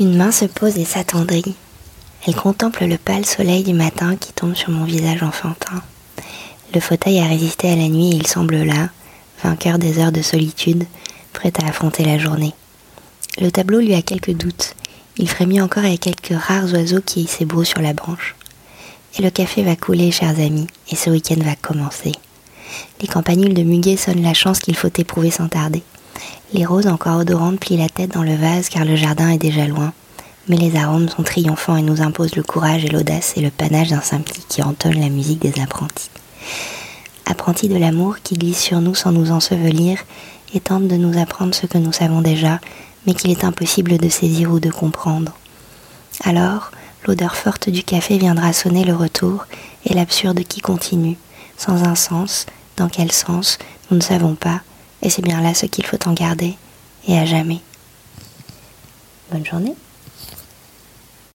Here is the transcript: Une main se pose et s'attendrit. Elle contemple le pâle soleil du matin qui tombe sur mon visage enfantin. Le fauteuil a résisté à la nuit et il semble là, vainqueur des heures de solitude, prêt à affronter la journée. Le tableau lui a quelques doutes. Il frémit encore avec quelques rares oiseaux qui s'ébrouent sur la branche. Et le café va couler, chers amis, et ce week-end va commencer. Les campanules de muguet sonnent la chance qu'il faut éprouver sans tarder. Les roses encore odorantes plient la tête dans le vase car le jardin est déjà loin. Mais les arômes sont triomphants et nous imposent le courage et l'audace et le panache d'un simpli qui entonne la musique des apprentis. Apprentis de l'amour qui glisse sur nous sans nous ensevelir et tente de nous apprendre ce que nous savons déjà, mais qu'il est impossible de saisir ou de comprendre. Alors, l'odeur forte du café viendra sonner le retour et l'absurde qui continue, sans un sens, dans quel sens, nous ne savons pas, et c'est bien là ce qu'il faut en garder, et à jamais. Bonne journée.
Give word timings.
Une 0.00 0.16
main 0.16 0.32
se 0.32 0.44
pose 0.44 0.76
et 0.76 0.84
s'attendrit. 0.84 1.54
Elle 2.26 2.34
contemple 2.34 2.84
le 2.84 2.98
pâle 2.98 3.24
soleil 3.24 3.62
du 3.62 3.74
matin 3.74 4.16
qui 4.16 4.32
tombe 4.32 4.56
sur 4.56 4.70
mon 4.70 4.84
visage 4.84 5.22
enfantin. 5.22 5.82
Le 6.74 6.80
fauteuil 6.80 7.20
a 7.20 7.28
résisté 7.28 7.70
à 7.70 7.76
la 7.76 7.86
nuit 7.86 8.10
et 8.10 8.16
il 8.16 8.26
semble 8.26 8.56
là, 8.56 8.88
vainqueur 9.44 9.78
des 9.78 10.00
heures 10.00 10.10
de 10.10 10.20
solitude, 10.20 10.84
prêt 11.32 11.52
à 11.62 11.68
affronter 11.68 12.04
la 12.04 12.18
journée. 12.18 12.54
Le 13.40 13.52
tableau 13.52 13.78
lui 13.78 13.94
a 13.94 14.02
quelques 14.02 14.34
doutes. 14.34 14.74
Il 15.16 15.28
frémit 15.28 15.60
encore 15.60 15.84
avec 15.84 16.00
quelques 16.00 16.36
rares 16.36 16.72
oiseaux 16.72 17.00
qui 17.00 17.28
s'ébrouent 17.28 17.62
sur 17.62 17.80
la 17.80 17.92
branche. 17.92 18.34
Et 19.16 19.22
le 19.22 19.30
café 19.30 19.62
va 19.62 19.76
couler, 19.76 20.10
chers 20.10 20.40
amis, 20.40 20.66
et 20.90 20.96
ce 20.96 21.08
week-end 21.08 21.38
va 21.38 21.54
commencer. 21.54 22.10
Les 23.00 23.06
campanules 23.06 23.54
de 23.54 23.62
muguet 23.62 23.96
sonnent 23.96 24.22
la 24.22 24.34
chance 24.34 24.58
qu'il 24.58 24.74
faut 24.74 24.90
éprouver 24.98 25.30
sans 25.30 25.46
tarder. 25.46 25.84
Les 26.52 26.64
roses 26.64 26.86
encore 26.86 27.18
odorantes 27.18 27.58
plient 27.58 27.76
la 27.76 27.88
tête 27.88 28.12
dans 28.12 28.22
le 28.22 28.36
vase 28.36 28.68
car 28.68 28.84
le 28.84 28.96
jardin 28.96 29.30
est 29.30 29.38
déjà 29.38 29.66
loin. 29.66 29.92
Mais 30.48 30.56
les 30.56 30.76
arômes 30.76 31.08
sont 31.08 31.22
triomphants 31.22 31.76
et 31.76 31.82
nous 31.82 32.02
imposent 32.02 32.36
le 32.36 32.42
courage 32.42 32.84
et 32.84 32.88
l'audace 32.88 33.32
et 33.36 33.40
le 33.40 33.50
panache 33.50 33.88
d'un 33.88 34.02
simpli 34.02 34.44
qui 34.48 34.62
entonne 34.62 35.00
la 35.00 35.08
musique 35.08 35.40
des 35.40 35.60
apprentis. 35.60 36.10
Apprentis 37.26 37.68
de 37.68 37.78
l'amour 37.78 38.16
qui 38.22 38.34
glisse 38.34 38.60
sur 38.60 38.80
nous 38.80 38.94
sans 38.94 39.10
nous 39.10 39.30
ensevelir 39.30 39.98
et 40.52 40.60
tente 40.60 40.86
de 40.86 40.96
nous 40.96 41.18
apprendre 41.18 41.54
ce 41.54 41.66
que 41.66 41.78
nous 41.78 41.92
savons 41.92 42.20
déjà, 42.20 42.60
mais 43.06 43.14
qu'il 43.14 43.30
est 43.30 43.44
impossible 43.44 43.98
de 43.98 44.08
saisir 44.08 44.52
ou 44.52 44.60
de 44.60 44.70
comprendre. 44.70 45.32
Alors, 46.22 46.70
l'odeur 47.06 47.36
forte 47.36 47.70
du 47.70 47.82
café 47.82 48.18
viendra 48.18 48.52
sonner 48.52 48.84
le 48.84 48.94
retour 48.94 49.46
et 49.84 49.94
l'absurde 49.94 50.40
qui 50.44 50.60
continue, 50.60 51.16
sans 51.56 51.84
un 51.84 51.94
sens, 51.94 52.46
dans 52.76 52.88
quel 52.88 53.12
sens, 53.12 53.58
nous 53.90 53.96
ne 53.96 54.02
savons 54.02 54.34
pas, 54.34 54.60
et 55.04 55.10
c'est 55.10 55.22
bien 55.22 55.40
là 55.40 55.54
ce 55.54 55.66
qu'il 55.66 55.86
faut 55.86 56.08
en 56.08 56.12
garder, 56.12 56.54
et 57.06 57.18
à 57.18 57.26
jamais. 57.26 57.60
Bonne 59.30 59.44
journée. 59.44 59.74